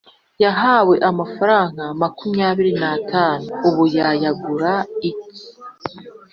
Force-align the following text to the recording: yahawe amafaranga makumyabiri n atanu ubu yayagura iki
yahawe 0.43 0.95
amafaranga 1.09 1.83
makumyabiri 2.01 2.71
n 2.81 2.83
atanu 2.95 3.47
ubu 3.67 3.83
yayagura 3.95 4.71
iki 5.09 5.37